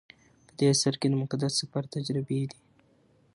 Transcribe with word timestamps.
په 0.47 0.51
دې 0.57 0.65
اثر 0.73 0.93
کې 0.99 1.07
د 1.09 1.13
مقدس 1.21 1.51
سفر 1.61 1.83
تجربې 1.93 2.41
دي. 2.49 2.57